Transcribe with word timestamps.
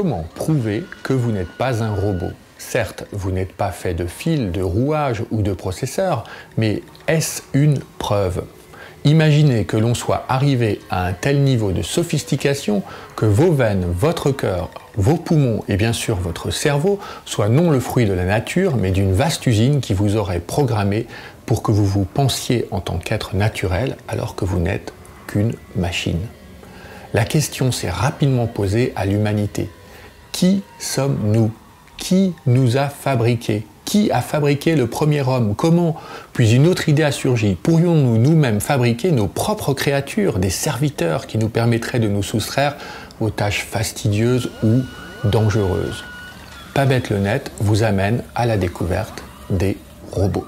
comment 0.00 0.26
prouver 0.36 0.84
que 1.02 1.12
vous 1.12 1.32
n'êtes 1.32 1.50
pas 1.50 1.82
un 1.82 1.92
robot? 1.92 2.30
Certes, 2.56 3.04
vous 3.10 3.32
n'êtes 3.32 3.52
pas 3.52 3.72
fait 3.72 3.94
de 3.94 4.06
fil, 4.06 4.52
de 4.52 4.62
rouage 4.62 5.24
ou 5.32 5.42
de 5.42 5.52
processeur, 5.52 6.22
mais 6.56 6.84
est-ce 7.08 7.42
une 7.52 7.80
preuve? 7.98 8.44
Imaginez 9.02 9.64
que 9.64 9.76
l'on 9.76 9.94
soit 9.94 10.24
arrivé 10.28 10.78
à 10.88 11.04
un 11.04 11.12
tel 11.14 11.40
niveau 11.40 11.72
de 11.72 11.82
sophistication 11.82 12.84
que 13.16 13.26
vos 13.26 13.50
veines, 13.50 13.86
votre 13.92 14.30
cœur, 14.30 14.70
vos 14.94 15.16
poumons 15.16 15.64
et 15.66 15.76
bien 15.76 15.92
sûr 15.92 16.14
votre 16.14 16.52
cerveau 16.52 17.00
soient 17.24 17.48
non 17.48 17.72
le 17.72 17.80
fruit 17.80 18.06
de 18.06 18.12
la 18.12 18.24
nature, 18.24 18.76
mais 18.76 18.92
d'une 18.92 19.14
vaste 19.14 19.46
usine 19.48 19.80
qui 19.80 19.94
vous 19.94 20.14
aurait 20.14 20.38
programmé 20.38 21.08
pour 21.44 21.60
que 21.60 21.72
vous 21.72 21.86
vous 21.86 22.04
pensiez 22.04 22.68
en 22.70 22.78
tant 22.78 22.98
qu'être 22.98 23.34
naturel 23.34 23.96
alors 24.06 24.36
que 24.36 24.44
vous 24.44 24.60
n'êtes 24.60 24.92
qu'une 25.26 25.54
machine. 25.74 26.20
La 27.14 27.24
question 27.24 27.72
s'est 27.72 27.90
rapidement 27.90 28.46
posée 28.46 28.92
à 28.94 29.04
l'humanité. 29.04 29.68
Qui 30.38 30.62
sommes-nous? 30.78 31.50
Qui 31.96 32.32
nous 32.46 32.76
a 32.76 32.88
fabriqués 32.88 33.66
Qui 33.84 34.12
a 34.12 34.20
fabriqué 34.20 34.76
le 34.76 34.86
premier 34.86 35.26
homme? 35.26 35.56
Comment 35.56 35.96
Puis 36.32 36.52
une 36.52 36.68
autre 36.68 36.88
idée 36.88 37.02
a 37.02 37.10
surgi. 37.10 37.56
Pourrions-nous 37.60 38.18
nous-mêmes 38.18 38.60
fabriquer 38.60 39.10
nos 39.10 39.26
propres 39.26 39.74
créatures, 39.74 40.38
des 40.38 40.50
serviteurs 40.50 41.26
qui 41.26 41.38
nous 41.38 41.48
permettraient 41.48 41.98
de 41.98 42.06
nous 42.06 42.22
soustraire 42.22 42.76
aux 43.18 43.30
tâches 43.30 43.66
fastidieuses 43.68 44.52
ou 44.62 44.82
dangereuses? 45.24 46.04
Pas 46.72 46.86
bête 46.86 47.10
le 47.10 47.18
net 47.18 47.50
vous 47.58 47.82
amène 47.82 48.22
à 48.36 48.46
la 48.46 48.58
découverte 48.58 49.24
des 49.50 49.76
robots. 50.12 50.46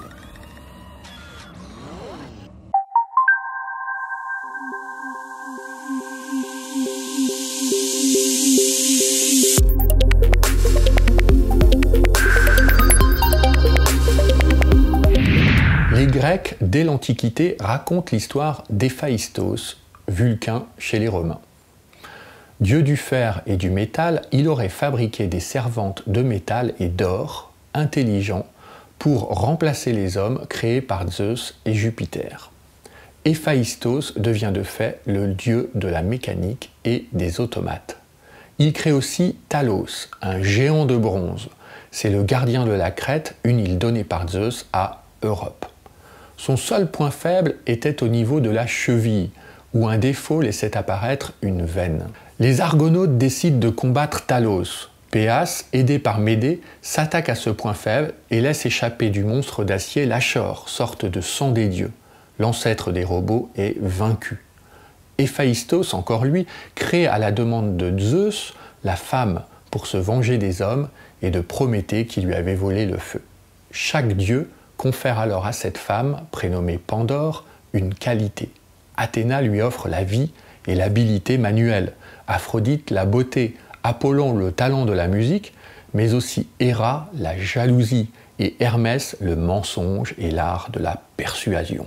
Dès 16.61 16.83
l'Antiquité, 16.83 17.57
racontent 17.59 18.11
l'histoire 18.13 18.63
d'Héphaïstos, 18.69 19.77
Vulcain 20.07 20.65
chez 20.77 20.99
les 20.99 21.07
Romains. 21.07 21.41
Dieu 22.59 22.83
du 22.83 22.95
fer 22.95 23.41
et 23.47 23.57
du 23.57 23.69
métal, 23.69 24.21
il 24.31 24.47
aurait 24.47 24.69
fabriqué 24.69 25.27
des 25.27 25.39
servantes 25.39 26.03
de 26.07 26.21
métal 26.21 26.73
et 26.79 26.87
d'or, 26.87 27.51
intelligents, 27.73 28.45
pour 28.99 29.29
remplacer 29.29 29.93
les 29.93 30.17
hommes 30.17 30.45
créés 30.47 30.81
par 30.81 31.09
Zeus 31.09 31.59
et 31.65 31.73
Jupiter. 31.73 32.51
Héphaïstos 33.25 34.13
devient 34.17 34.51
de 34.53 34.63
fait 34.63 35.01
le 35.05 35.27
dieu 35.27 35.69
de 35.75 35.87
la 35.87 36.01
mécanique 36.01 36.71
et 36.85 37.07
des 37.11 37.39
automates. 37.39 37.97
Il 38.57 38.73
crée 38.73 38.91
aussi 38.91 39.37
Talos, 39.49 40.07
un 40.21 40.41
géant 40.41 40.85
de 40.85 40.95
bronze. 40.95 41.49
C'est 41.89 42.09
le 42.09 42.23
gardien 42.23 42.65
de 42.65 42.71
la 42.71 42.91
Crète, 42.91 43.35
une 43.43 43.59
île 43.59 43.77
donnée 43.77 44.03
par 44.03 44.27
Zeus 44.27 44.67
à 44.71 45.03
Europe. 45.23 45.70
Son 46.43 46.57
seul 46.57 46.89
point 46.89 47.11
faible 47.11 47.57
était 47.67 48.01
au 48.01 48.07
niveau 48.07 48.39
de 48.39 48.49
la 48.49 48.65
cheville, 48.65 49.29
où 49.75 49.87
un 49.87 49.99
défaut 49.99 50.41
laissait 50.41 50.75
apparaître 50.75 51.33
une 51.43 51.63
veine. 51.63 52.07
Les 52.39 52.61
Argonautes 52.61 53.19
décident 53.19 53.59
de 53.59 53.69
combattre 53.69 54.25
Talos. 54.25 54.89
Péas, 55.11 55.65
aidé 55.71 55.99
par 55.99 56.17
Médée, 56.17 56.59
s'attaque 56.81 57.29
à 57.29 57.35
ce 57.35 57.51
point 57.51 57.75
faible 57.75 58.15
et 58.31 58.41
laisse 58.41 58.65
échapper 58.65 59.11
du 59.11 59.23
monstre 59.23 59.63
d'acier 59.63 60.07
l'Achor, 60.07 60.67
sorte 60.67 61.05
de 61.05 61.21
sang 61.21 61.51
des 61.51 61.67
dieux. 61.67 61.91
L'ancêtre 62.39 62.91
des 62.91 63.03
robots 63.03 63.51
est 63.55 63.77
vaincu. 63.79 64.43
Héphaïstos, 65.19 65.93
encore 65.93 66.25
lui, 66.25 66.47
crée 66.73 67.05
à 67.05 67.19
la 67.19 67.31
demande 67.31 67.77
de 67.77 67.95
Zeus 67.99 68.55
la 68.83 68.95
femme 68.95 69.43
pour 69.69 69.85
se 69.85 69.97
venger 69.97 70.39
des 70.39 70.63
hommes 70.63 70.89
et 71.21 71.29
de 71.29 71.39
Prométhée 71.39 72.07
qui 72.07 72.21
lui 72.21 72.33
avait 72.33 72.55
volé 72.55 72.87
le 72.87 72.97
feu. 72.97 73.21
Chaque 73.69 74.13
dieu 74.17 74.49
confère 74.81 75.19
alors 75.19 75.45
à 75.45 75.51
cette 75.51 75.77
femme, 75.77 76.21
prénommée 76.31 76.79
Pandore, 76.79 77.45
une 77.71 77.93
qualité. 77.93 78.49
Athéna 78.97 79.43
lui 79.43 79.61
offre 79.61 79.87
la 79.87 80.03
vie 80.03 80.31
et 80.65 80.73
l'habilité 80.73 81.37
manuelle, 81.37 81.93
Aphrodite 82.27 82.89
la 82.89 83.05
beauté, 83.05 83.55
Apollon 83.83 84.35
le 84.35 84.51
talent 84.51 84.85
de 84.85 84.91
la 84.91 85.07
musique, 85.07 85.53
mais 85.93 86.15
aussi 86.15 86.47
Héra 86.59 87.11
la 87.13 87.37
jalousie 87.37 88.09
et 88.39 88.55
Hermès 88.59 89.15
le 89.21 89.35
mensonge 89.35 90.15
et 90.17 90.31
l'art 90.31 90.69
de 90.73 90.79
la 90.79 90.99
persuasion. 91.15 91.85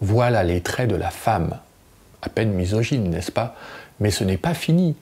Voilà 0.00 0.42
les 0.42 0.60
traits 0.60 0.90
de 0.90 0.96
la 0.96 1.10
femme. 1.10 1.58
À 2.20 2.28
peine 2.28 2.50
misogyne, 2.50 3.10
n'est-ce 3.10 3.30
pas? 3.30 3.54
Mais 4.00 4.10
ce 4.10 4.24
n'est 4.24 4.38
pas 4.38 4.54
fini. 4.54 4.96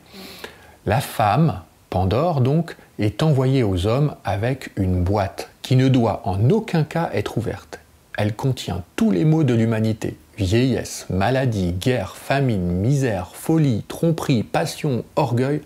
La 0.84 1.00
femme, 1.00 1.62
Pandore 1.88 2.42
donc, 2.42 2.76
est 2.98 3.22
envoyée 3.22 3.62
aux 3.62 3.87
hommes 3.87 4.16
avec 4.22 4.71
une 4.76 5.03
boîte 5.03 5.48
qui 5.62 5.77
ne 5.77 5.89
doit 5.89 6.23
en 6.25 6.50
aucun 6.50 6.84
cas 6.84 7.11
être 7.15 7.39
ouverte. 7.39 7.81
Elle 8.19 8.34
contient 8.34 8.84
tous 8.97 9.11
les 9.11 9.25
maux 9.25 9.45
de 9.45 9.55
l'humanité 9.55 10.17
vieillesse, 10.37 11.06
maladie, 11.11 11.73
guerre, 11.73 12.17
famine, 12.17 12.67
misère, 12.67 13.31
folie, 13.34 13.84
tromperie, 13.89 14.43
passion, 14.43 15.05
orgueil, 15.17 15.61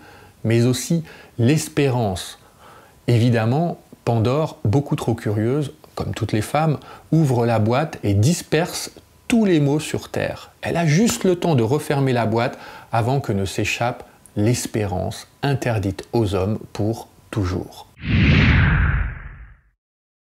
mais 0.45 0.65
aussi 0.65 1.05
l'espérance. 1.39 2.39
Évidemment, 3.09 3.79
Pandore, 4.05 4.59
beaucoup 4.65 4.97
trop 4.97 5.15
curieuse, 5.15 5.73
comme 5.95 6.15
toutes 6.15 6.33
les 6.33 6.43
femmes, 6.43 6.79
ouvre 7.11 7.47
la 7.47 7.59
boîte 7.59 7.99
et 8.05 8.15
disperse 8.15 8.93
tous 9.29 9.45
les 9.45 9.61
maux 9.61 9.81
sur 9.81 10.11
Terre. 10.11 10.53
Elle 10.63 10.77
a 10.77 10.87
juste 10.87 11.25
le 11.25 11.37
temps 11.37 11.55
de 11.55 11.63
refermer 11.63 12.13
la 12.13 12.27
boîte 12.27 12.59
avant 12.93 13.21
que 13.21 13.33
ne 13.33 13.45
s'échappe 13.45 14.05
l'espérance 14.37 15.27
interdite 15.43 16.05
aux 16.13 16.35
hommes 16.35 16.59
pour 16.73 17.09
toujours. 17.31 17.89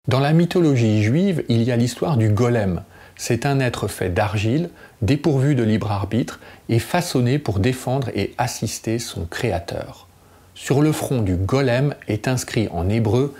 Dans 0.07 0.19
la 0.19 0.33
mythologie 0.33 1.01
juive, 1.01 1.43
il 1.49 1.63
y 1.63 1.71
a 1.71 1.75
l'histoire 1.75 2.15
du 2.15 2.29
golem. 2.29 2.83
C'est 3.15 3.47
un 3.47 3.59
être 3.59 3.87
fait 3.87 4.11
d'argile, 4.11 4.69
dépourvu 5.01 5.55
de 5.55 5.63
libre 5.63 5.91
arbitre 5.91 6.39
et 6.69 6.77
façonné 6.77 7.39
pour 7.39 7.57
défendre 7.57 8.09
et 8.13 8.35
assister 8.37 8.99
son 8.99 9.25
créateur. 9.25 10.07
Sur 10.53 10.83
le 10.83 10.91
front 10.91 11.23
du 11.23 11.35
golem 11.35 11.95
est 12.07 12.27
inscrit 12.27 12.67
en 12.71 12.87
hébreu 12.87 13.33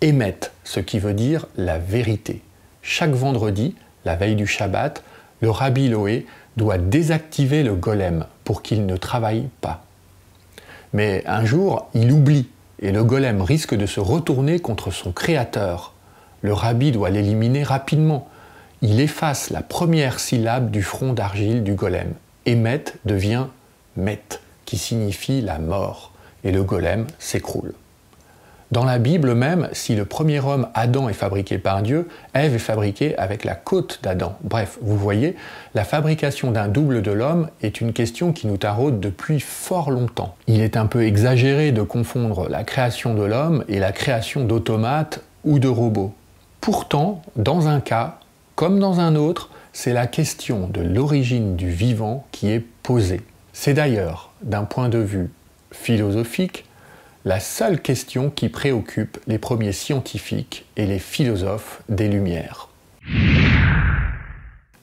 Emet, 0.00 0.40
ce 0.64 0.80
qui 0.80 0.98
veut 0.98 1.14
dire 1.14 1.46
la 1.56 1.78
vérité. 1.78 2.42
Chaque 2.82 3.12
vendredi, 3.12 3.76
la 4.04 4.16
veille 4.16 4.34
du 4.34 4.46
Shabbat, 4.46 5.04
le 5.40 5.50
rabbi 5.50 5.88
Loé 5.88 6.26
doit 6.56 6.78
désactiver 6.78 7.62
le 7.62 7.76
golem 7.76 8.26
pour 8.42 8.62
qu'il 8.62 8.86
ne 8.86 8.96
travaille 8.96 9.48
pas. 9.60 9.84
Mais 10.92 11.22
un 11.26 11.44
jour, 11.44 11.88
il 11.94 12.10
oublie 12.10 12.48
et 12.80 12.90
le 12.90 13.04
golem 13.04 13.40
risque 13.40 13.76
de 13.76 13.86
se 13.86 14.00
retourner 14.00 14.58
contre 14.58 14.90
son 14.90 15.12
créateur. 15.12 15.94
Le 16.42 16.52
rabbi 16.52 16.92
doit 16.92 17.10
l'éliminer 17.10 17.64
rapidement. 17.64 18.28
Il 18.80 19.00
efface 19.00 19.50
la 19.50 19.62
première 19.62 20.20
syllabe 20.20 20.70
du 20.70 20.82
front 20.82 21.12
d'argile 21.12 21.64
du 21.64 21.74
golem. 21.74 22.12
Emet 22.46 22.84
devient 23.04 23.46
Met, 23.96 24.40
qui 24.64 24.78
signifie 24.78 25.40
la 25.40 25.58
mort, 25.58 26.12
et 26.44 26.52
le 26.52 26.62
golem 26.62 27.06
s'écroule. 27.18 27.74
Dans 28.70 28.84
la 28.84 28.98
Bible 28.98 29.34
même, 29.34 29.70
si 29.72 29.96
le 29.96 30.04
premier 30.04 30.40
homme, 30.40 30.68
Adam, 30.74 31.08
est 31.08 31.14
fabriqué 31.14 31.56
par 31.56 31.82
Dieu, 31.82 32.06
Ève 32.34 32.54
est 32.54 32.58
fabriquée 32.58 33.16
avec 33.16 33.44
la 33.44 33.54
côte 33.54 34.00
d'Adam. 34.02 34.36
Bref, 34.44 34.78
vous 34.82 34.98
voyez, 34.98 35.36
la 35.74 35.84
fabrication 35.84 36.50
d'un 36.50 36.68
double 36.68 37.00
de 37.00 37.10
l'homme 37.10 37.48
est 37.62 37.80
une 37.80 37.94
question 37.94 38.32
qui 38.32 38.46
nous 38.46 38.58
taraude 38.58 39.00
depuis 39.00 39.40
fort 39.40 39.90
longtemps. 39.90 40.36
Il 40.48 40.60
est 40.60 40.76
un 40.76 40.84
peu 40.84 41.06
exagéré 41.06 41.72
de 41.72 41.80
confondre 41.80 42.46
la 42.50 42.62
création 42.62 43.14
de 43.14 43.24
l'homme 43.24 43.64
et 43.68 43.78
la 43.78 43.90
création 43.90 44.44
d'automates 44.44 45.22
ou 45.44 45.58
de 45.58 45.68
robots. 45.68 46.12
Pourtant, 46.60 47.22
dans 47.36 47.68
un 47.68 47.80
cas, 47.80 48.18
comme 48.54 48.78
dans 48.78 49.00
un 49.00 49.14
autre, 49.14 49.50
c'est 49.72 49.92
la 49.92 50.06
question 50.06 50.66
de 50.66 50.80
l'origine 50.80 51.56
du 51.56 51.70
vivant 51.70 52.26
qui 52.32 52.50
est 52.50 52.64
posée. 52.82 53.20
C'est 53.52 53.74
d'ailleurs, 53.74 54.32
d'un 54.42 54.64
point 54.64 54.88
de 54.88 54.98
vue 54.98 55.30
philosophique, 55.70 56.64
la 57.24 57.40
seule 57.40 57.80
question 57.80 58.30
qui 58.30 58.48
préoccupe 58.48 59.18
les 59.26 59.38
premiers 59.38 59.72
scientifiques 59.72 60.64
et 60.76 60.86
les 60.86 60.98
philosophes 60.98 61.82
des 61.88 62.08
Lumières. 62.08 62.68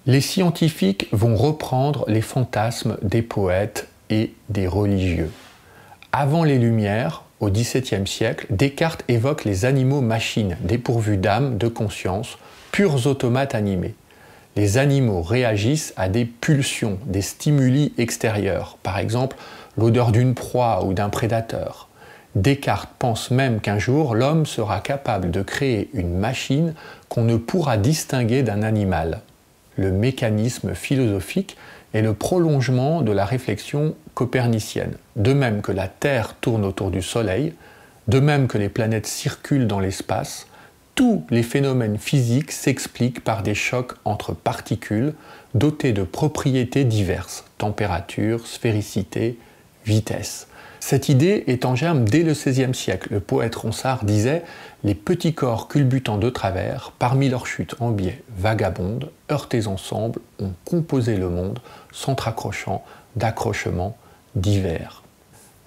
Les 0.05 0.21
scientifiques 0.21 1.07
vont 1.11 1.35
reprendre 1.35 2.05
les 2.07 2.21
fantasmes 2.21 2.97
des 3.01 3.21
poètes 3.21 3.89
et 4.09 4.33
des 4.49 4.67
religieux. 4.67 5.31
Avant 6.11 6.43
les 6.43 6.59
Lumières, 6.59 7.24
au 7.39 7.49
XVIIe 7.49 8.07
siècle, 8.07 8.47
Descartes 8.49 9.03
évoque 9.07 9.43
les 9.43 9.65
animaux-machines 9.65 10.57
dépourvus 10.61 11.17
d'âme, 11.17 11.57
de 11.57 11.67
conscience, 11.67 12.37
purs 12.71 13.07
automates 13.07 13.55
animés. 13.55 13.95
Les 14.55 14.77
animaux 14.77 15.21
réagissent 15.21 15.93
à 15.97 16.07
des 16.07 16.23
pulsions, 16.25 16.97
des 17.05 17.21
stimuli 17.21 17.93
extérieurs, 17.97 18.77
par 18.83 18.99
exemple 18.99 19.35
l'odeur 19.77 20.11
d'une 20.11 20.33
proie 20.33 20.85
ou 20.85 20.93
d'un 20.93 21.09
prédateur. 21.09 21.89
Descartes 22.35 22.91
pense 22.99 23.31
même 23.31 23.59
qu'un 23.59 23.79
jour 23.79 24.15
l'homme 24.15 24.45
sera 24.45 24.79
capable 24.79 25.31
de 25.31 25.41
créer 25.41 25.89
une 25.93 26.17
machine 26.17 26.73
qu'on 27.09 27.23
ne 27.23 27.37
pourra 27.37 27.77
distinguer 27.77 28.43
d'un 28.43 28.61
animal. 28.61 29.21
le 29.77 29.91
mécanisme 29.91 30.73
philosophique 30.73 31.57
est 31.93 32.01
le 32.01 32.13
prolongement 32.13 33.01
de 33.01 33.11
la 33.11 33.25
réflexion 33.25 33.93
copernicienne. 34.15 34.97
De 35.15 35.33
même 35.33 35.61
que 35.61 35.71
la 35.71 35.87
Terre 35.87 36.35
tourne 36.41 36.65
autour 36.65 36.89
du 36.89 37.03
Soleil, 37.03 37.53
de 38.07 38.19
même 38.19 38.47
que 38.47 38.57
les 38.57 38.69
planètes 38.69 39.07
circulent 39.07 39.67
dans 39.67 39.79
l'espace, 39.79 40.47
tous 40.95 41.25
les 41.29 41.43
phénomènes 41.43 41.97
physiques 41.97 42.51
s'expliquent 42.51 43.23
par 43.23 43.43
des 43.43 43.53
chocs 43.53 43.93
entre 44.05 44.33
particules 44.33 45.13
dotées 45.53 45.91
de 45.91 46.03
propriétés 46.03 46.85
diverses, 46.85 47.43
température, 47.57 48.47
sphéricité, 48.47 49.37
vitesse. 49.85 50.47
Cette 50.79 51.09
idée 51.09 51.43
est 51.47 51.65
en 51.65 51.75
germe 51.75 52.05
dès 52.05 52.23
le 52.23 52.33
XVIe 52.33 52.73
siècle. 52.73 53.09
Le 53.11 53.19
poète 53.19 53.55
Ronsard 53.55 54.05
disait 54.05 54.43
Les 54.83 54.93
petits 54.93 55.33
corps 55.33 55.67
culbutant 55.67 56.17
de 56.17 56.29
travers, 56.29 56.93
parmi 56.99 57.27
leurs 57.27 57.47
chutes 57.47 57.75
en 57.79 57.89
biais 57.89 58.21
vagabondes, 58.37 59.09
heurtés 59.31 59.67
ensemble, 59.67 60.19
ont 60.39 60.53
composé 60.63 61.17
le 61.17 61.29
monde, 61.29 61.59
s'entr'accrochant 61.91 62.83
d'accrochements 63.15 63.97
divers. 64.35 65.03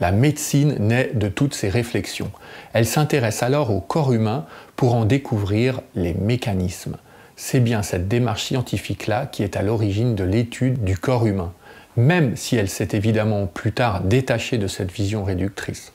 La 0.00 0.12
médecine 0.12 0.76
naît 0.79 1.11
de 1.12 1.29
toutes 1.29 1.55
ces 1.55 1.69
réflexions. 1.69 2.31
Elle 2.73 2.87
s'intéresse 2.87 3.43
alors 3.43 3.70
au 3.70 3.81
corps 3.81 4.12
humain 4.12 4.47
pour 4.76 4.94
en 4.94 5.05
découvrir 5.05 5.81
les 5.97 6.15
mécanismes. 6.15 6.97
C'est 7.37 7.61
bien 7.61 7.82
cette 7.82 8.09
démarche 8.09 8.44
scientifique-là 8.44 9.26
qui 9.26 9.43
est 9.43 9.56
à 9.56 9.62
l'origine 9.62 10.15
de 10.15 10.25
l'étude 10.25 10.85
du 10.85 10.97
corps 10.97 11.26
humain, 11.26 11.53
même 11.97 12.37
si 12.37 12.56
elle 12.56 12.69
s'est 12.69 12.88
évidemment 12.93 13.47
plus 13.47 13.73
tard 13.73 14.03
détachée 14.03 14.59
de 14.59 14.69
cette 14.69 14.93
vision 14.93 15.25
réductrice. 15.25 15.93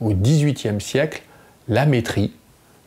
Au 0.00 0.14
XVIIIe 0.14 0.80
siècle, 0.80 1.22
la 1.68 1.86
métrie, 1.86 2.32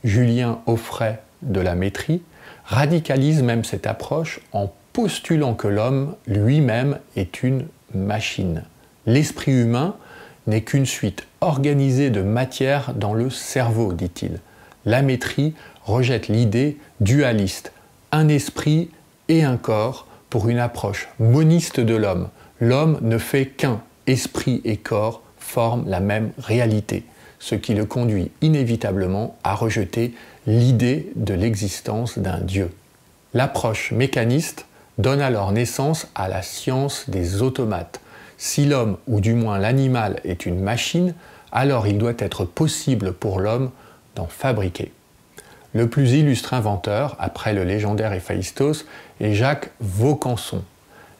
Julien 0.05 0.61
Offray 0.65 1.17
de 1.41 1.59
la 1.59 1.75
métrie, 1.75 2.21
radicalise 2.63 3.41
même 3.41 3.65
cette 3.65 3.87
approche 3.87 4.39
en 4.53 4.71
postulant 4.93 5.55
que 5.55 5.67
l'homme 5.67 6.15
lui-même 6.27 6.99
est 7.15 7.43
une 7.43 7.65
machine. 7.93 8.63
L'esprit 9.05 9.51
humain 9.51 9.95
n'est 10.47 10.61
qu'une 10.61 10.85
suite 10.85 11.27
organisée 11.41 12.09
de 12.09 12.21
matière 12.21 12.93
dans 12.93 13.13
le 13.13 13.29
cerveau, 13.29 13.93
dit-il. 13.93 14.39
La 14.85 15.01
métrie 15.01 15.53
rejette 15.83 16.27
l'idée 16.27 16.77
dualiste, 16.99 17.71
un 18.11 18.27
esprit 18.27 18.89
et 19.27 19.43
un 19.43 19.57
corps, 19.57 20.07
pour 20.29 20.47
une 20.47 20.59
approche 20.59 21.09
moniste 21.19 21.79
de 21.79 21.95
l'homme. 21.95 22.29
L'homme 22.59 22.99
ne 23.01 23.17
fait 23.17 23.47
qu'un, 23.47 23.81
esprit 24.05 24.61
et 24.63 24.77
corps 24.77 25.21
forment 25.37 25.87
la 25.87 25.99
même 25.99 26.31
réalité, 26.37 27.03
ce 27.39 27.55
qui 27.55 27.73
le 27.73 27.85
conduit 27.85 28.31
inévitablement 28.41 29.37
à 29.43 29.55
rejeter 29.55 30.13
l'idée 30.45 31.11
de 31.15 31.33
l'existence 31.33 32.19
d'un 32.19 32.39
Dieu. 32.39 32.71
L'approche 33.33 33.91
mécaniste 33.91 34.65
donne 34.99 35.21
alors 35.21 35.51
naissance 35.51 36.07
à 36.13 36.27
la 36.27 36.43
science 36.43 37.09
des 37.09 37.41
automates, 37.41 38.01
si 38.37 38.65
l'homme, 38.65 38.97
ou 39.07 39.21
du 39.21 39.33
moins 39.33 39.57
l'animal, 39.57 40.19
est 40.23 40.45
une 40.45 40.59
machine, 40.59 41.15
alors 41.51 41.87
il 41.87 41.97
doit 41.97 42.13
être 42.19 42.45
possible 42.45 43.13
pour 43.13 43.39
l'homme 43.39 43.71
d'en 44.15 44.27
fabriquer. 44.27 44.91
Le 45.73 45.87
plus 45.87 46.13
illustre 46.13 46.53
inventeur, 46.53 47.15
après 47.19 47.53
le 47.53 47.63
légendaire 47.63 48.13
Héphaïstos, 48.13 48.85
est 49.21 49.33
Jacques 49.33 49.71
Vaucanson. 49.79 50.63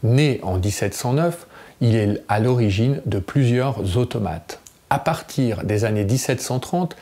Né 0.03 0.39
en 0.43 0.57
1709, 0.57 1.47
il 1.81 1.95
est 1.95 2.21
à 2.27 2.39
l'origine 2.39 3.01
de 3.05 3.19
plusieurs 3.19 3.97
automates. 3.97 4.59
À 4.89 4.99
partir 4.99 5.63
des 5.63 5.85
années 5.85 6.03
1730, 6.03 6.95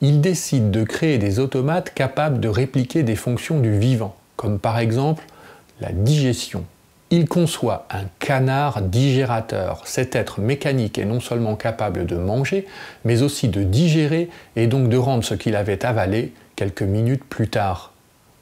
il 0.00 0.20
décide 0.20 0.70
de 0.70 0.82
créer 0.82 1.18
des 1.18 1.38
automates 1.38 1.94
capables 1.94 2.40
de 2.40 2.48
répliquer 2.48 3.02
des 3.02 3.16
fonctions 3.16 3.60
du 3.60 3.78
vivant, 3.78 4.16
comme 4.36 4.58
par 4.58 4.78
exemple 4.78 5.24
la 5.80 5.92
digestion, 5.92 6.64
il 7.10 7.28
conçoit 7.28 7.86
un 7.90 8.04
canard 8.18 8.82
digérateur. 8.82 9.82
Cet 9.84 10.16
être 10.16 10.40
mécanique 10.40 10.98
est 10.98 11.04
non 11.04 11.20
seulement 11.20 11.54
capable 11.54 12.06
de 12.06 12.16
manger, 12.16 12.66
mais 13.04 13.22
aussi 13.22 13.48
de 13.48 13.62
digérer 13.62 14.30
et 14.56 14.66
donc 14.66 14.88
de 14.88 14.96
rendre 14.96 15.24
ce 15.24 15.34
qu'il 15.34 15.54
avait 15.54 15.84
avalé 15.84 16.32
quelques 16.56 16.82
minutes 16.82 17.24
plus 17.24 17.48
tard. 17.48 17.92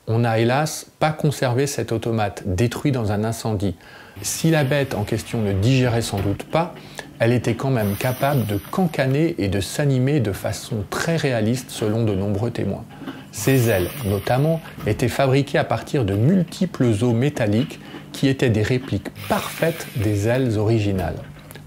On 0.08 0.20
n'a 0.20 0.38
hélas 0.38 0.86
pas 0.98 1.12
conservé 1.12 1.66
cet 1.66 1.92
automate 1.92 2.42
détruit 2.46 2.92
dans 2.92 3.12
un 3.12 3.24
incendie. 3.24 3.76
Si 4.20 4.50
la 4.50 4.64
bête 4.64 4.94
en 4.94 5.04
question 5.04 5.40
ne 5.40 5.52
digérait 5.52 6.02
sans 6.02 6.20
doute 6.20 6.44
pas, 6.44 6.74
elle 7.18 7.32
était 7.32 7.54
quand 7.54 7.70
même 7.70 7.96
capable 7.96 8.46
de 8.46 8.56
cancaner 8.56 9.34
et 9.38 9.48
de 9.48 9.60
s'animer 9.60 10.20
de 10.20 10.32
façon 10.32 10.84
très 10.90 11.16
réaliste 11.16 11.70
selon 11.70 12.04
de 12.04 12.14
nombreux 12.14 12.50
témoins. 12.50 12.84
Ses 13.32 13.70
ailes, 13.70 13.88
notamment, 14.04 14.60
étaient 14.86 15.08
fabriquées 15.08 15.58
à 15.58 15.64
partir 15.64 16.04
de 16.04 16.14
multiples 16.14 16.84
os 16.84 17.14
métalliques 17.14 17.80
qui 18.12 18.28
étaient 18.28 18.50
des 18.50 18.62
répliques 18.62 19.08
parfaites 19.28 19.86
des 19.96 20.28
ailes 20.28 20.58
originales. 20.58 21.16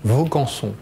Vaucanson 0.03 0.73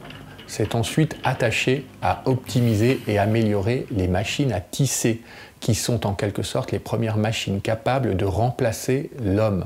s'est 0.45 0.75
ensuite 0.75 1.15
attaché 1.23 1.85
à 2.01 2.21
optimiser 2.25 3.01
et 3.07 3.17
améliorer 3.17 3.87
les 3.91 4.09
machines 4.09 4.51
à 4.51 4.59
tisser, 4.59 5.21
qui 5.61 5.73
sont 5.73 6.05
en 6.05 6.13
quelque 6.13 6.43
sorte 6.43 6.73
les 6.73 6.79
premières 6.79 7.17
machines 7.17 7.61
capables 7.61 8.17
de 8.17 8.25
remplacer 8.25 9.09
l'homme. 9.23 9.65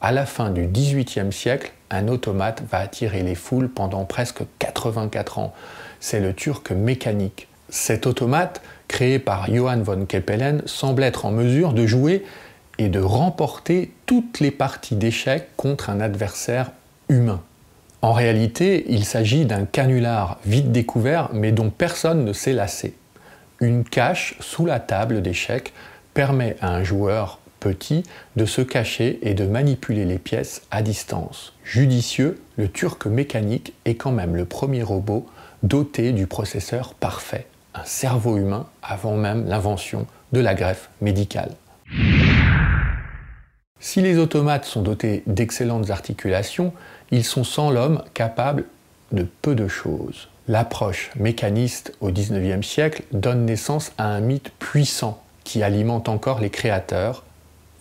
À 0.00 0.12
la 0.12 0.24
fin 0.24 0.50
du 0.50 0.66
XVIIIe 0.66 1.32
siècle, 1.32 1.72
un 1.90 2.08
automate 2.08 2.62
va 2.70 2.78
attirer 2.78 3.22
les 3.22 3.34
foules 3.34 3.68
pendant 3.68 4.06
presque 4.06 4.42
84 4.58 5.38
ans. 5.38 5.54
C'est 6.00 6.20
le 6.20 6.32
turc 6.32 6.70
mécanique. 6.72 7.48
Cet 7.68 8.06
automate, 8.06 8.62
créé 8.88 9.18
par 9.18 9.52
Johann 9.52 9.82
von 9.82 10.06
Keppelen, 10.06 10.62
semble 10.66 11.02
être 11.02 11.24
en 11.24 11.30
mesure 11.30 11.72
de 11.72 11.86
jouer 11.86 12.24
et 12.78 12.88
de 12.88 13.00
remporter 13.00 13.92
toutes 14.06 14.40
les 14.40 14.50
parties 14.50 14.96
d'échecs 14.96 15.48
contre 15.56 15.90
un 15.90 16.00
adversaire 16.00 16.72
humain. 17.08 17.42
En 18.02 18.12
réalité, 18.12 18.84
il 18.88 19.04
s'agit 19.04 19.46
d'un 19.46 19.64
canular 19.64 20.38
vite 20.44 20.72
découvert 20.72 21.30
mais 21.32 21.52
dont 21.52 21.70
personne 21.70 22.24
ne 22.24 22.32
s'est 22.32 22.52
lassé. 22.52 22.94
Une 23.60 23.84
cache 23.84 24.36
sous 24.40 24.66
la 24.66 24.80
table 24.80 25.22
d'échecs 25.22 25.72
permet 26.12 26.56
à 26.60 26.68
un 26.68 26.84
joueur 26.84 27.38
petit 27.60 28.02
de 28.36 28.44
se 28.44 28.60
cacher 28.60 29.18
et 29.22 29.32
de 29.32 29.46
manipuler 29.46 30.04
les 30.04 30.18
pièces 30.18 30.62
à 30.70 30.82
distance. 30.82 31.54
Judicieux, 31.64 32.42
le 32.58 32.68
turc 32.68 33.06
mécanique 33.06 33.72
est 33.86 33.94
quand 33.94 34.12
même 34.12 34.36
le 34.36 34.44
premier 34.44 34.82
robot 34.82 35.26
doté 35.62 36.12
du 36.12 36.26
processeur 36.26 36.92
parfait, 36.92 37.46
un 37.74 37.84
cerveau 37.84 38.36
humain 38.36 38.66
avant 38.82 39.16
même 39.16 39.46
l'invention 39.46 40.06
de 40.32 40.40
la 40.40 40.54
greffe 40.54 40.90
médicale. 41.00 41.50
Si 43.80 44.00
les 44.00 44.18
automates 44.18 44.64
sont 44.64 44.82
dotés 44.82 45.22
d'excellentes 45.26 45.90
articulations, 45.90 46.72
ils 47.10 47.24
sont 47.24 47.44
sans 47.44 47.70
l'homme 47.70 48.02
capables 48.14 48.64
de 49.12 49.26
peu 49.42 49.54
de 49.54 49.68
choses. 49.68 50.28
L'approche 50.48 51.10
mécaniste 51.16 51.94
au 52.00 52.10
XIXe 52.10 52.66
siècle 52.66 53.02
donne 53.12 53.44
naissance 53.44 53.92
à 53.98 54.06
un 54.06 54.20
mythe 54.20 54.50
puissant 54.58 55.22
qui 55.44 55.62
alimente 55.62 56.08
encore 56.08 56.40
les 56.40 56.50
créateurs, 56.50 57.24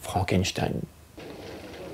Frankenstein. 0.01 0.73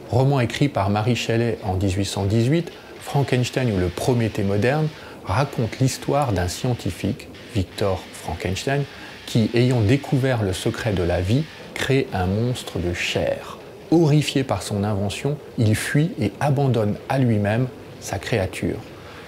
Roman 0.09 0.39
écrit 0.39 0.69
par 0.69 0.89
Marie 0.89 1.15
Shelley 1.15 1.59
en 1.63 1.75
1818, 1.75 2.71
Frankenstein 2.99 3.71
ou 3.71 3.77
le 3.77 3.89
Prométhée 3.89 4.43
moderne 4.43 4.87
raconte 5.29 5.79
l'histoire 5.79 6.33
d'un 6.33 6.47
scientifique, 6.47 7.27
Victor 7.53 8.03
Frankenstein, 8.13 8.83
qui, 9.25 9.49
ayant 9.53 9.81
découvert 9.81 10.43
le 10.43 10.53
secret 10.53 10.93
de 10.93 11.03
la 11.03 11.21
vie, 11.21 11.43
crée 11.73 12.07
un 12.13 12.25
monstre 12.25 12.79
de 12.79 12.93
chair. 12.93 13.57
Horrifié 13.91 14.43
par 14.43 14.63
son 14.63 14.83
invention, 14.83 15.37
il 15.57 15.75
fuit 15.75 16.11
et 16.19 16.31
abandonne 16.39 16.95
à 17.09 17.19
lui-même 17.19 17.67
sa 17.99 18.17
créature. 18.17 18.77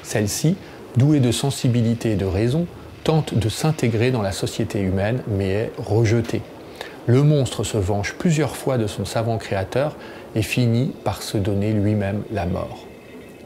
Celle-ci, 0.03 0.55
douée 0.97 1.19
de 1.19 1.31
sensibilité 1.31 2.11
et 2.11 2.15
de 2.15 2.25
raison, 2.25 2.67
tente 3.03 3.33
de 3.33 3.49
s'intégrer 3.49 4.11
dans 4.11 4.21
la 4.21 4.31
société 4.31 4.79
humaine 4.79 5.23
mais 5.27 5.49
est 5.49 5.71
rejetée. 5.77 6.41
Le 7.07 7.23
monstre 7.23 7.63
se 7.63 7.77
venge 7.77 8.13
plusieurs 8.13 8.55
fois 8.55 8.77
de 8.77 8.85
son 8.85 9.05
savant 9.05 9.37
créateur 9.37 9.95
et 10.35 10.43
finit 10.43 10.93
par 11.03 11.23
se 11.23 11.37
donner 11.37 11.73
lui-même 11.73 12.23
la 12.31 12.45
mort. 12.45 12.85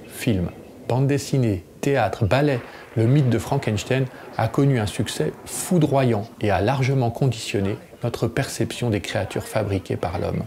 Film, 0.07 0.49
bande 0.87 1.07
dessinée, 1.07 1.63
théâtre, 1.85 2.25
ballet, 2.25 2.61
le 2.97 3.05
mythe 3.05 3.29
de 3.29 3.37
Frankenstein 3.37 4.05
a 4.39 4.47
connu 4.47 4.79
un 4.79 4.87
succès 4.87 5.33
foudroyant 5.45 6.27
et 6.41 6.49
a 6.49 6.59
largement 6.59 7.11
conditionné 7.11 7.77
notre 8.03 8.27
perception 8.27 8.89
des 8.89 9.01
créatures 9.01 9.43
fabriquées 9.43 9.95
par 9.95 10.17
l'homme. 10.17 10.45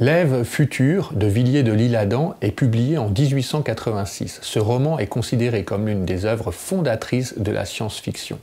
L'Ève 0.00 0.44
future 0.44 1.10
de 1.12 1.26
Villiers 1.26 1.64
de 1.64 1.72
l'Isle-Adam 1.72 2.36
est 2.40 2.52
publié 2.52 2.98
en 2.98 3.08
1886. 3.08 4.38
Ce 4.42 4.60
roman 4.60 5.00
est 5.00 5.08
considéré 5.08 5.64
comme 5.64 5.88
l'une 5.88 6.04
des 6.04 6.24
œuvres 6.24 6.52
fondatrices 6.52 7.36
de 7.36 7.50
la 7.50 7.64
science-fiction. 7.64 8.38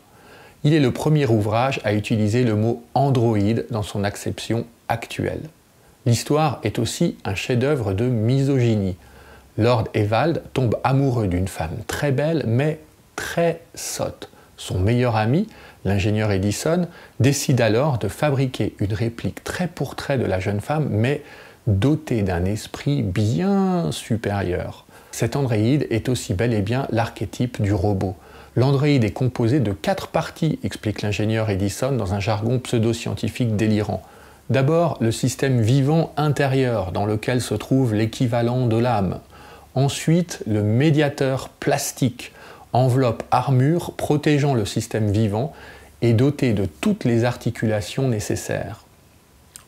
Il 0.66 0.74
est 0.74 0.82
le 0.82 0.92
premier 0.92 1.26
ouvrage 1.28 1.80
à 1.86 1.94
utiliser 1.94 2.44
le 2.44 2.56
mot 2.56 2.84
androïde 2.94 3.68
dans 3.70 3.84
son 3.84 4.04
acception 4.04 4.66
actuelle. 4.90 5.44
L'histoire 6.06 6.60
est 6.64 6.78
aussi 6.78 7.16
un 7.24 7.36
chef-d'œuvre 7.36 7.94
de 7.94 8.04
misogynie. 8.04 8.98
Lord 9.58 9.86
Evald 9.94 10.44
tombe 10.52 10.78
amoureux 10.84 11.28
d'une 11.28 11.48
femme 11.48 11.78
très 11.88 12.12
belle 12.12 12.44
mais 12.46 12.80
très 13.16 13.62
sotte. 13.76 14.30
Son 14.58 14.80
meilleur 14.80 15.16
ami, 15.16 15.48
l'ingénieur 15.84 16.32
Edison, 16.32 16.88
décide 17.20 17.62
alors 17.62 17.98
de 17.98 18.08
fabriquer 18.08 18.76
une 18.80 18.94
réplique 18.94 19.44
très 19.44 19.68
pour 19.68 19.96
trait 19.96 20.18
de 20.18 20.26
la 20.26 20.40
jeune 20.40 20.62
femme 20.62 20.88
mais 20.90 21.24
dotée 21.68 22.22
d'un 22.22 22.46
esprit 22.46 23.02
bien 23.02 23.92
supérieur. 23.92 24.86
Cet 25.12 25.36
androïde 25.36 25.88
est 25.90 26.10
aussi 26.10 26.34
bel 26.34 26.54
et 26.54 26.62
bien 26.62 26.88
l'archétype 26.92 27.62
du 27.62 27.74
robot. 27.74 28.16
L'androïde 28.56 29.04
est 29.04 29.12
composé 29.12 29.60
de 29.60 29.74
quatre 29.74 30.08
parties, 30.08 30.60
explique 30.64 31.02
l'ingénieur 31.02 31.50
Edison 31.50 31.92
dans 31.92 32.14
un 32.14 32.20
jargon 32.20 32.60
pseudo-scientifique 32.60 33.56
délirant. 33.56 34.02
D'abord, 34.50 34.98
le 35.02 35.12
système 35.12 35.62
vivant 35.62 36.14
intérieur 36.18 36.92
dans 36.92 37.06
lequel 37.06 37.42
se 37.42 37.56
trouve 37.56 37.94
l'équivalent 37.94 38.68
de 38.68 38.78
l'âme. 38.78 39.20
Ensuite, 39.74 40.44
le 40.48 40.64
médiateur 40.64 41.50
plastique, 41.50 42.32
enveloppe 42.76 43.24
armure 43.32 43.94
protégeant 43.94 44.54
le 44.54 44.66
système 44.66 45.12
vivant 45.12 45.54
et 46.02 46.14
doté 46.14 46.54
de 46.54 46.66
toutes 46.66 47.06
les 47.06 47.24
articulations 47.24 48.08
nécessaires. 48.08 48.86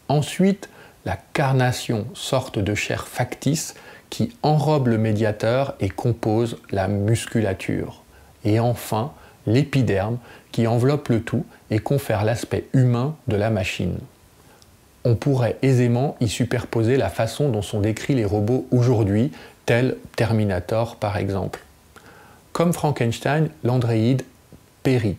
Ensuite, 0.10 0.70
la 1.06 1.18
carnation, 1.34 2.06
sorte 2.14 2.60
de 2.60 2.76
chair 2.76 3.08
factice 3.08 3.76
qui 4.10 4.36
enrobe 4.44 4.88
le 4.88 4.98
médiateur 4.98 5.76
et 5.80 5.90
compose 5.90 6.58
la 6.72 6.88
musculature. 6.88 8.04
Et 8.44 8.60
enfin, 8.60 9.12
l'épiderme 9.46 10.18
qui 10.52 10.68
enveloppe 10.68 11.10
le 11.10 11.22
tout 11.22 11.46
et 11.70 11.80
confère 11.80 12.24
l'aspect 12.24 12.66
humain 12.74 13.16
de 13.28 13.36
la 13.36 13.50
machine 13.50 13.98
on 15.08 15.16
pourrait 15.16 15.56
aisément 15.62 16.18
y 16.20 16.28
superposer 16.28 16.98
la 16.98 17.08
façon 17.08 17.48
dont 17.48 17.62
sont 17.62 17.80
décrits 17.80 18.14
les 18.14 18.26
robots 18.26 18.68
aujourd'hui, 18.72 19.32
tels 19.66 19.96
Terminator 20.18 20.98
par 20.98 21.16
exemple. 21.16 21.64
Comme 22.58 22.74
Frankenstein, 22.74 23.50
l'androïde 23.64 24.24
périt. 24.82 25.18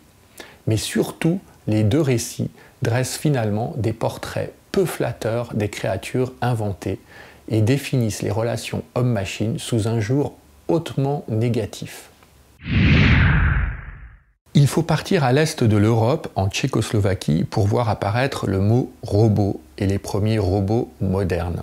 Mais 0.67 0.77
surtout, 0.77 1.39
les 1.69 1.85
deux 1.85 2.01
récits 2.01 2.51
dressent 2.83 3.17
finalement 3.17 3.75
des 3.77 3.93
portraits 3.93 4.53
peu 4.73 4.85
flatteurs 4.85 5.55
des 5.55 5.69
créatures 5.69 6.33
inventées 6.41 6.99
et 7.47 7.61
définissent 7.61 8.23
les 8.23 8.33
relations 8.33 8.83
homme-machine 8.97 9.61
sous 9.61 9.87
un 9.87 10.01
jour 10.01 10.35
hautement 10.67 11.25
négatif. 11.29 12.11
Il 14.55 14.67
faut 14.67 14.83
partir 14.83 15.23
à 15.23 15.33
l'est 15.33 15.63
de 15.63 15.77
l'Europe, 15.77 16.27
en 16.35 16.49
Tchécoslovaquie, 16.49 17.45
pour 17.45 17.69
voir 17.69 17.89
apparaître 17.89 18.49
le 18.49 18.59
mot 18.59 18.91
robot 19.03 19.61
et 19.79 19.87
les 19.87 20.01
premiers 20.01 20.41
robots 20.41 20.91
modernes. 21.01 21.63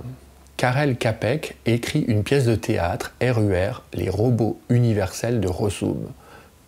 Karel 0.58 0.96
Capek 0.96 1.58
écrit 1.66 2.06
une 2.08 2.24
pièce 2.24 2.46
de 2.46 2.56
théâtre, 2.56 3.14
RUR, 3.22 3.84
Les 3.94 4.10
robots 4.10 4.58
universels 4.70 5.42
de 5.42 5.50
Rossum. 5.50 6.08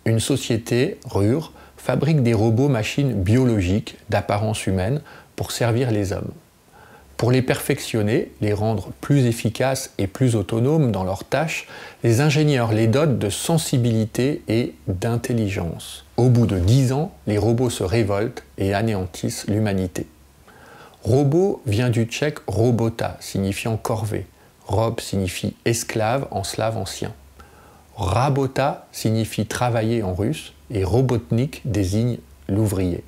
Une 0.04 0.20
société, 0.20 0.98
RUR, 1.06 1.52
fabrique 1.78 2.22
des 2.22 2.34
robots 2.34 2.68
machines 2.68 3.14
biologiques 3.14 3.96
d'apparence 4.10 4.66
humaine 4.66 5.00
pour 5.36 5.52
servir 5.52 5.90
les 5.90 6.12
hommes. 6.12 6.32
Pour 7.16 7.32
les 7.32 7.40
perfectionner, 7.40 8.30
les 8.42 8.52
rendre 8.52 8.90
plus 9.00 9.24
efficaces 9.24 9.94
et 9.96 10.06
plus 10.06 10.36
autonomes 10.36 10.92
dans 10.92 11.02
leurs 11.02 11.24
tâches, 11.24 11.66
les 12.04 12.20
ingénieurs 12.20 12.72
les 12.72 12.88
dotent 12.88 13.18
de 13.18 13.30
sensibilité 13.30 14.42
et 14.48 14.74
d'intelligence. 14.86 16.04
Au 16.18 16.28
bout 16.28 16.46
de 16.46 16.58
dix 16.58 16.92
ans, 16.92 17.10
les 17.26 17.38
robots 17.38 17.70
se 17.70 17.84
révoltent 17.84 18.44
et 18.58 18.74
anéantissent 18.74 19.46
l'humanité. 19.48 20.06
Robot 21.04 21.62
vient 21.64 21.90
du 21.90 22.04
tchèque 22.04 22.40
robota, 22.48 23.16
signifiant 23.20 23.76
corvée. 23.76 24.26
Rob 24.66 25.00
signifie 25.00 25.54
esclave 25.64 26.26
en 26.30 26.42
slave 26.44 26.76
ancien. 26.76 27.12
Rabota 27.96 28.86
signifie 28.92 29.46
travailler 29.46 30.02
en 30.02 30.12
russe 30.12 30.52
et 30.70 30.84
robotnik 30.84 31.62
désigne 31.64 32.18
l'ouvrier. 32.48 33.04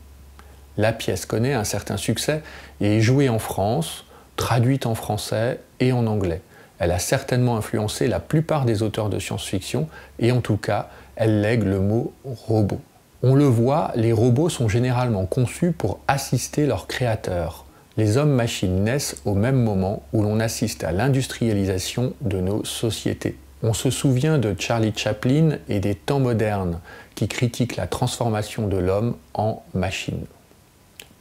La 0.77 0.93
pièce 0.93 1.27
connaît 1.27 1.53
un 1.53 1.65
certain 1.65 1.97
succès 1.97 2.43
et 2.81 2.99
est 2.99 3.01
jouée 3.01 3.29
en 3.29 3.39
France, 3.39 4.05
traduite 4.37 4.87
en 4.87 4.95
français 4.95 5.61
et 5.81 5.93
en 5.93 6.07
anglais. 6.07 6.43
Elle 6.79 6.93
a 6.93 6.99
certainement 6.99 7.57
influencé 7.57 8.07
la 8.07 8.21
plupart 8.21 8.65
des 8.65 8.83
auteurs 8.83 9.11
de 9.11 9.19
science-fiction 9.19 9.89
et 10.19 10.33
en 10.33 10.41
tout 10.41 10.57
cas, 10.57 10.89
elle 11.17 11.41
lègue 11.41 11.65
le 11.65 11.81
mot 11.81 12.15
robot. 12.25 12.81
On 13.23 13.35
le 13.35 13.45
voit, 13.45 13.93
les 13.97 14.13
robots 14.13 14.49
sont 14.49 14.69
généralement 14.69 15.27
conçus 15.27 15.73
pour 15.73 15.99
assister 16.09 16.67
leurs 16.67 16.87
créateurs. 16.87 17.67
Les 18.01 18.17
hommes-machines 18.17 18.83
naissent 18.83 19.17
au 19.27 19.35
même 19.35 19.63
moment 19.63 20.03
où 20.15 20.23
l'on 20.23 20.41
assiste 20.41 20.85
à 20.85 20.91
l'industrialisation 20.91 22.15
de 22.23 22.41
nos 22.41 22.65
sociétés. 22.65 23.37
On 23.63 23.75
se 23.75 23.91
souvient 23.91 24.39
de 24.39 24.57
Charlie 24.59 24.95
Chaplin 24.97 25.59
et 25.69 25.81
des 25.81 25.95
temps 25.95 26.19
modernes 26.19 26.81
qui 27.15 27.29
critiquent 27.29 27.77
la 27.77 27.87
transformation 27.87 28.69
de 28.69 28.79
l'homme 28.79 29.17
en 29.35 29.63
machine. 29.75 30.25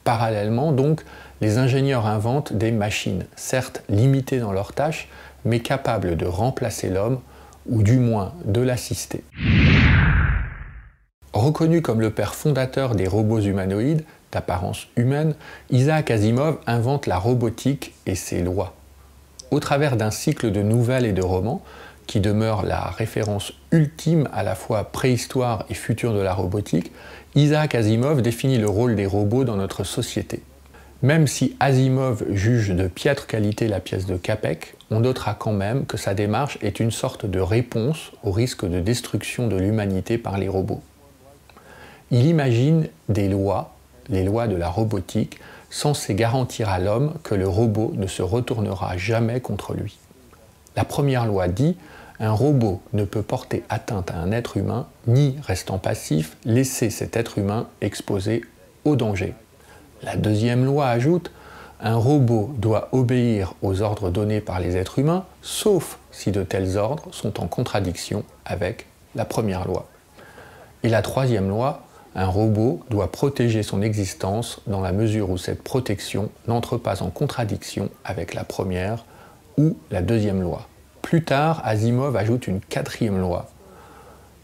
Parallèlement, 0.04 0.72
donc, 0.72 1.02
les 1.42 1.58
ingénieurs 1.58 2.06
inventent 2.06 2.54
des 2.54 2.72
machines, 2.72 3.26
certes 3.36 3.82
limitées 3.90 4.38
dans 4.38 4.52
leurs 4.52 4.72
tâches, 4.72 5.10
mais 5.44 5.60
capables 5.60 6.16
de 6.16 6.24
remplacer 6.24 6.88
l'homme, 6.88 7.20
ou 7.66 7.82
du 7.82 7.98
moins 7.98 8.32
de 8.46 8.62
l'assister. 8.62 9.22
Reconnu 11.34 11.82
comme 11.82 12.00
le 12.00 12.10
père 12.10 12.34
fondateur 12.34 12.94
des 12.94 13.06
robots 13.06 13.40
humanoïdes, 13.40 14.04
d'apparence 14.32 14.86
humaine, 14.96 15.34
Isaac 15.70 16.10
Asimov 16.10 16.58
invente 16.66 17.06
la 17.06 17.18
robotique 17.18 17.94
et 18.06 18.14
ses 18.14 18.42
lois. 18.42 18.74
Au 19.50 19.60
travers 19.60 19.96
d'un 19.96 20.10
cycle 20.10 20.52
de 20.52 20.62
nouvelles 20.62 21.06
et 21.06 21.12
de 21.12 21.22
romans, 21.22 21.62
qui 22.06 22.20
demeure 22.20 22.64
la 22.64 22.90
référence 22.90 23.52
ultime 23.70 24.28
à 24.32 24.42
la 24.42 24.54
fois 24.54 24.84
préhistoire 24.84 25.64
et 25.70 25.74
future 25.74 26.12
de 26.12 26.20
la 26.20 26.34
robotique, 26.34 26.90
Isaac 27.36 27.74
Asimov 27.74 28.22
définit 28.22 28.58
le 28.58 28.68
rôle 28.68 28.96
des 28.96 29.06
robots 29.06 29.44
dans 29.44 29.56
notre 29.56 29.84
société. 29.84 30.42
Même 31.02 31.26
si 31.26 31.56
Asimov 31.60 32.24
juge 32.30 32.70
de 32.70 32.88
piètre 32.88 33.26
qualité 33.26 33.68
la 33.68 33.80
pièce 33.80 34.06
de 34.06 34.16
Capek, 34.16 34.74
on 34.90 35.00
notera 35.00 35.34
quand 35.34 35.52
même 35.52 35.86
que 35.86 35.96
sa 35.96 36.14
démarche 36.14 36.58
est 36.62 36.80
une 36.80 36.90
sorte 36.90 37.26
de 37.26 37.40
réponse 37.40 38.12
au 38.24 38.32
risque 38.32 38.68
de 38.68 38.80
destruction 38.80 39.46
de 39.46 39.56
l'humanité 39.56 40.18
par 40.18 40.36
les 40.36 40.48
robots. 40.48 40.82
Il 42.10 42.26
imagine 42.26 42.88
des 43.08 43.28
lois, 43.28 43.72
les 44.08 44.24
lois 44.24 44.46
de 44.46 44.56
la 44.56 44.68
robotique, 44.68 45.38
censées 45.70 46.14
garantir 46.14 46.68
à 46.68 46.78
l'homme 46.78 47.14
que 47.22 47.34
le 47.34 47.46
robot 47.46 47.92
ne 47.96 48.06
se 48.06 48.22
retournera 48.22 48.96
jamais 48.96 49.40
contre 49.40 49.74
lui. 49.74 49.98
La 50.76 50.84
première 50.84 51.26
loi 51.26 51.48
dit 51.48 51.76
un 52.18 52.32
robot 52.32 52.82
ne 52.92 53.04
peut 53.04 53.22
porter 53.22 53.64
atteinte 53.68 54.10
à 54.10 54.16
un 54.16 54.30
être 54.30 54.56
humain, 54.56 54.86
ni, 55.06 55.36
restant 55.42 55.78
passif, 55.78 56.36
laisser 56.44 56.90
cet 56.90 57.16
être 57.16 57.38
humain 57.38 57.66
exposé 57.80 58.44
au 58.84 58.94
danger. 58.94 59.34
La 60.02 60.16
deuxième 60.16 60.64
loi 60.64 60.88
ajoute 60.88 61.30
un 61.82 61.96
robot 61.96 62.54
doit 62.58 62.90
obéir 62.92 63.54
aux 63.62 63.80
ordres 63.80 64.10
donnés 64.10 64.42
par 64.42 64.60
les 64.60 64.76
êtres 64.76 64.98
humains, 64.98 65.24
sauf 65.40 65.98
si 66.10 66.30
de 66.30 66.42
tels 66.42 66.76
ordres 66.76 67.08
sont 67.10 67.40
en 67.40 67.46
contradiction 67.46 68.22
avec 68.44 68.86
la 69.14 69.24
première 69.24 69.66
loi. 69.66 69.88
Et 70.82 70.90
la 70.90 71.00
troisième 71.00 71.48
loi, 71.48 71.82
un 72.14 72.26
robot 72.26 72.80
doit 72.90 73.12
protéger 73.12 73.62
son 73.62 73.82
existence 73.82 74.60
dans 74.66 74.80
la 74.80 74.92
mesure 74.92 75.30
où 75.30 75.38
cette 75.38 75.62
protection 75.62 76.30
n'entre 76.48 76.76
pas 76.76 77.02
en 77.02 77.10
contradiction 77.10 77.88
avec 78.04 78.34
la 78.34 78.44
première 78.44 79.04
ou 79.56 79.76
la 79.90 80.02
deuxième 80.02 80.42
loi. 80.42 80.66
Plus 81.02 81.24
tard, 81.24 81.62
Asimov 81.64 82.16
ajoute 82.16 82.46
une 82.46 82.60
quatrième 82.60 83.20
loi. 83.20 83.48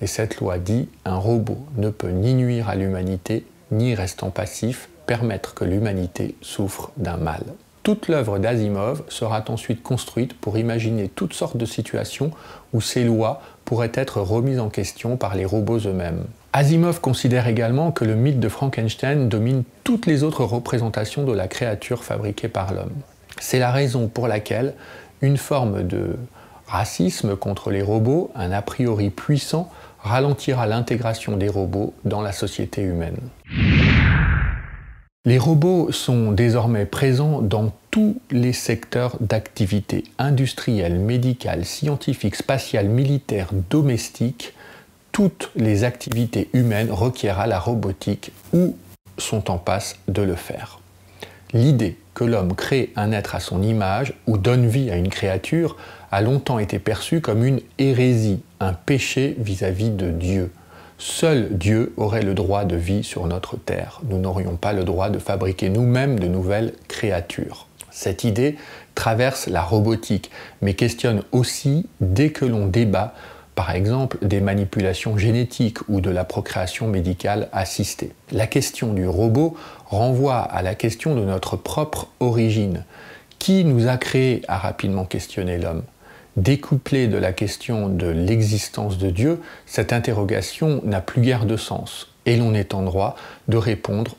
Et 0.00 0.06
cette 0.06 0.38
loi 0.38 0.58
dit 0.58 0.88
un 1.04 1.16
robot 1.16 1.58
ne 1.76 1.90
peut 1.90 2.10
ni 2.10 2.34
nuire 2.34 2.68
à 2.68 2.76
l'humanité, 2.76 3.46
ni 3.70 3.94
restant 3.94 4.30
passif, 4.30 4.88
permettre 5.06 5.54
que 5.54 5.64
l'humanité 5.64 6.36
souffre 6.42 6.90
d'un 6.96 7.16
mal. 7.16 7.42
Toute 7.82 8.08
l'œuvre 8.08 8.38
d'Asimov 8.38 9.04
sera 9.08 9.44
ensuite 9.48 9.82
construite 9.82 10.38
pour 10.38 10.58
imaginer 10.58 11.08
toutes 11.08 11.34
sortes 11.34 11.56
de 11.56 11.66
situations 11.66 12.32
où 12.72 12.80
ces 12.80 13.04
lois 13.04 13.40
pourraient 13.64 13.92
être 13.94 14.20
remises 14.20 14.58
en 14.58 14.70
question 14.70 15.16
par 15.16 15.36
les 15.36 15.44
robots 15.44 15.78
eux-mêmes. 15.78 16.24
Asimov 16.56 17.02
considère 17.02 17.48
également 17.48 17.92
que 17.92 18.06
le 18.06 18.14
mythe 18.14 18.40
de 18.40 18.48
Frankenstein 18.48 19.28
domine 19.28 19.62
toutes 19.84 20.06
les 20.06 20.22
autres 20.22 20.42
représentations 20.42 21.22
de 21.22 21.32
la 21.34 21.48
créature 21.48 22.02
fabriquée 22.02 22.48
par 22.48 22.72
l'homme. 22.72 22.94
C'est 23.38 23.58
la 23.58 23.70
raison 23.70 24.08
pour 24.08 24.26
laquelle 24.26 24.72
une 25.20 25.36
forme 25.36 25.82
de 25.82 26.16
racisme 26.66 27.36
contre 27.36 27.70
les 27.70 27.82
robots, 27.82 28.30
un 28.34 28.52
a 28.52 28.62
priori 28.62 29.10
puissant, 29.10 29.70
ralentira 30.00 30.66
l'intégration 30.66 31.36
des 31.36 31.50
robots 31.50 31.92
dans 32.06 32.22
la 32.22 32.32
société 32.32 32.80
humaine. 32.80 33.18
Les 35.26 35.38
robots 35.38 35.92
sont 35.92 36.32
désormais 36.32 36.86
présents 36.86 37.42
dans 37.42 37.70
tous 37.90 38.16
les 38.30 38.54
secteurs 38.54 39.18
d'activité 39.20 40.04
industrielle, 40.16 41.00
médicale, 41.00 41.66
scientifique, 41.66 42.34
spatiale, 42.34 42.88
militaire, 42.88 43.50
domestique. 43.68 44.54
Toutes 45.16 45.50
les 45.56 45.84
activités 45.84 46.50
humaines 46.52 46.90
requièrent 46.90 47.46
la 47.46 47.58
robotique 47.58 48.32
ou 48.52 48.76
sont 49.16 49.50
en 49.50 49.56
passe 49.56 49.96
de 50.08 50.20
le 50.20 50.34
faire. 50.34 50.78
L'idée 51.54 51.96
que 52.12 52.22
l'homme 52.22 52.54
crée 52.54 52.92
un 52.96 53.12
être 53.12 53.34
à 53.34 53.40
son 53.40 53.62
image 53.62 54.12
ou 54.26 54.36
donne 54.36 54.66
vie 54.66 54.90
à 54.90 54.96
une 54.96 55.08
créature 55.08 55.78
a 56.12 56.20
longtemps 56.20 56.58
été 56.58 56.78
perçu 56.78 57.22
comme 57.22 57.46
une 57.46 57.62
hérésie, 57.78 58.42
un 58.60 58.74
péché 58.74 59.36
vis-à-vis 59.38 59.88
de 59.88 60.10
Dieu. 60.10 60.52
Seul 60.98 61.48
Dieu 61.56 61.94
aurait 61.96 62.20
le 62.20 62.34
droit 62.34 62.66
de 62.66 62.76
vie 62.76 63.02
sur 63.02 63.26
notre 63.26 63.56
terre. 63.56 64.02
Nous 64.10 64.18
n'aurions 64.18 64.56
pas 64.56 64.74
le 64.74 64.84
droit 64.84 65.08
de 65.08 65.18
fabriquer 65.18 65.70
nous-mêmes 65.70 66.18
de 66.18 66.26
nouvelles 66.26 66.74
créatures. 66.88 67.68
Cette 67.90 68.24
idée 68.24 68.56
traverse 68.94 69.46
la 69.46 69.62
robotique, 69.62 70.30
mais 70.60 70.74
questionne 70.74 71.22
aussi, 71.32 71.86
dès 72.02 72.28
que 72.28 72.44
l'on 72.44 72.66
débat, 72.66 73.14
par 73.56 73.74
exemple 73.74 74.18
des 74.20 74.40
manipulations 74.40 75.16
génétiques 75.16 75.78
ou 75.88 76.00
de 76.00 76.10
la 76.10 76.24
procréation 76.24 76.86
médicale 76.86 77.48
assistée. 77.52 78.12
La 78.30 78.46
question 78.46 78.92
du 78.92 79.08
robot 79.08 79.56
renvoie 79.86 80.38
à 80.38 80.62
la 80.62 80.74
question 80.74 81.16
de 81.16 81.24
notre 81.24 81.56
propre 81.56 82.06
origine. 82.20 82.84
Qui 83.38 83.64
nous 83.64 83.88
a 83.88 83.96
créés 83.96 84.42
a 84.46 84.58
rapidement 84.58 85.06
questionné 85.06 85.56
l'homme? 85.58 85.82
Découplée 86.36 87.08
de 87.08 87.16
la 87.16 87.32
question 87.32 87.88
de 87.88 88.06
l'existence 88.06 88.98
de 88.98 89.10
Dieu, 89.10 89.40
cette 89.64 89.94
interrogation 89.94 90.82
n'a 90.84 91.00
plus 91.00 91.22
guère 91.22 91.46
de 91.46 91.56
sens 91.56 92.08
et 92.26 92.36
l'on 92.36 92.52
est 92.52 92.74
en 92.74 92.82
droit 92.82 93.16
de 93.48 93.56
répondre 93.56 94.16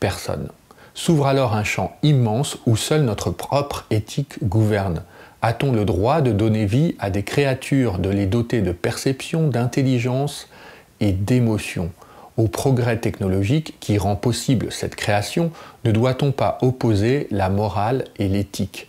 personne. 0.00 0.48
S'ouvre 0.94 1.26
alors 1.26 1.54
un 1.54 1.64
champ 1.64 1.94
immense 2.02 2.56
où 2.64 2.74
seule 2.74 3.02
notre 3.02 3.30
propre 3.30 3.84
éthique 3.90 4.42
gouverne. 4.42 5.02
A-t-on 5.40 5.70
le 5.70 5.84
droit 5.84 6.20
de 6.20 6.32
donner 6.32 6.66
vie 6.66 6.96
à 6.98 7.10
des 7.10 7.22
créatures, 7.22 8.00
de 8.00 8.10
les 8.10 8.26
doter 8.26 8.60
de 8.60 8.72
perception, 8.72 9.46
d'intelligence 9.46 10.48
et 10.98 11.12
d'émotion? 11.12 11.92
Au 12.36 12.48
progrès 12.48 12.96
technologique 12.96 13.76
qui 13.78 13.98
rend 13.98 14.16
possible 14.16 14.72
cette 14.72 14.96
création, 14.96 15.52
ne 15.84 15.92
doit-on 15.92 16.32
pas 16.32 16.58
opposer 16.60 17.28
la 17.30 17.50
morale 17.50 18.04
et 18.18 18.26
l'éthique? 18.26 18.88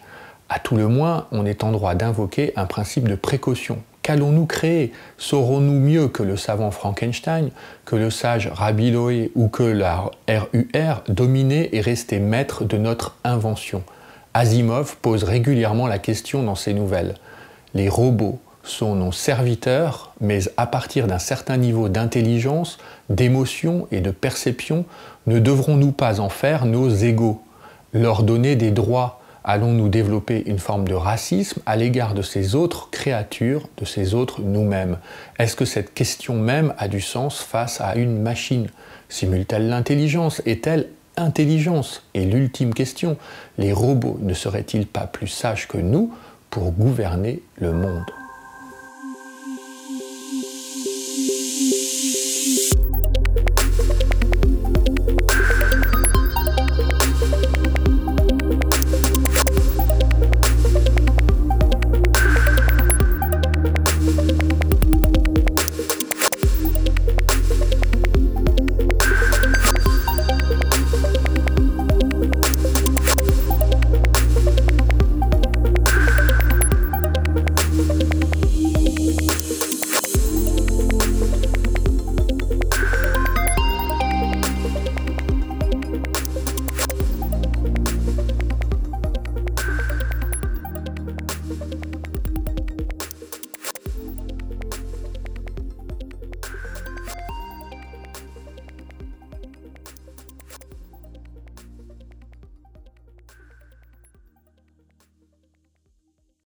À 0.50 0.58
tout 0.58 0.76
le 0.76 0.88
moins, 0.88 1.28
on 1.32 1.46
est 1.46 1.64
en 1.64 1.72
droit 1.72 1.94
d'invoquer 1.94 2.52
un 2.56 2.66
principe 2.66 3.08
de 3.08 3.14
précaution. 3.14 3.78
Qu'allons-nous 4.02 4.48
créer? 4.48 4.92
Saurons-nous 5.20 5.80
mieux 5.80 6.08
que 6.08 6.24
le 6.24 6.36
savant 6.36 6.72
Frankenstein, 6.72 7.52
que 7.86 7.96
le 7.96 8.10
sage 8.10 8.50
Rabbi 8.52 8.92
ou 9.36 9.50
que 9.50 9.62
la 9.62 10.10
RUR 10.28 11.04
dominer 11.10 11.76
et 11.76 11.82
rester 11.82 12.18
maître 12.20 12.66
de 12.66 12.78
notre 12.78 13.18
invention? 13.24 13.84
Asimov 14.34 14.98
pose 15.02 15.24
régulièrement 15.24 15.88
la 15.88 16.00
question 16.00 16.44
dans 16.44 16.56
ses 16.56 16.74
nouvelles. 16.74 17.16
Les 17.74 17.90
robots 17.90 18.40
sont 18.64 18.96
nos 18.96 19.12
serviteurs, 19.12 20.14
mais 20.22 20.42
à 20.58 20.68
partir 20.68 21.08
d'un 21.08 21.20
certain 21.20 21.58
niveau 21.58 21.90
d'intelligence, 21.90 22.78
d'émotion 23.10 23.88
et 23.92 24.02
de 24.02 24.12
perception, 24.12 24.86
ne 25.28 25.40
devrons-nous 25.40 25.92
pas 25.92 26.20
en 26.20 26.30
faire 26.30 26.66
nos 26.66 26.90
égaux? 26.90 27.42
Leur 27.94 28.24
donner 28.24 28.56
des 28.56 28.72
droits 28.72 29.20
Allons-nous 29.44 29.88
développer 29.88 30.44
une 30.48 30.60
forme 30.60 30.88
de 30.88 30.94
racisme 30.94 31.62
à 31.66 31.76
l'égard 31.76 32.14
de 32.14 32.22
ces 32.22 32.56
autres 32.56 32.90
créatures, 32.92 33.68
de 33.78 33.86
ces 33.86 34.14
autres 34.14 34.42
nous-mêmes? 34.42 34.98
Est-ce 35.40 35.56
que 35.56 35.66
cette 35.66 35.94
question 35.94 36.36
même 36.36 36.74
a 36.78 36.88
du 36.88 37.02
sens 37.02 37.40
face 37.40 37.80
à 37.80 37.96
une 37.96 38.22
machine? 38.22 38.68
Simule-t-elle 39.08 39.70
l'intelligence? 39.70 40.42
Est-elle 40.46 40.90
intelligence 41.18 42.04
Et 42.14 42.26
l'ultime 42.26 42.74
question, 42.74 43.18
les 43.58 43.74
robots 43.74 44.18
ne 44.22 44.34
seraient-ils 44.34 44.88
pas 44.88 45.08
plus 45.08 45.28
sages 45.28 45.68
que 45.68 45.78
nous 45.78 46.14
pour 46.50 46.72
gouverner 46.72 47.42
le 47.58 47.74
monde? 47.74 48.06